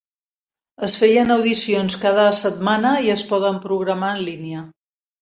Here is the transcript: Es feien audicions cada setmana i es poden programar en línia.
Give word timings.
Es 0.87 0.95
feien 1.01 1.33
audicions 1.35 1.99
cada 2.07 2.25
setmana 2.39 2.97
i 3.11 3.15
es 3.19 3.29
poden 3.35 3.63
programar 3.71 4.15
en 4.19 4.27
línia. 4.35 4.69